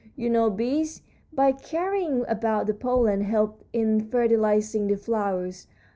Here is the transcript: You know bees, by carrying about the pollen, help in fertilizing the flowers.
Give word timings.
You 0.15 0.31
know 0.31 0.49
bees, 0.49 1.03
by 1.31 1.51
carrying 1.51 2.25
about 2.27 2.65
the 2.65 2.73
pollen, 2.73 3.21
help 3.21 3.63
in 3.71 3.99
fertilizing 4.01 4.87
the 4.87 4.97
flowers. 4.97 5.67